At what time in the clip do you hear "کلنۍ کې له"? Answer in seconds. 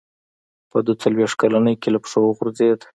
1.41-1.99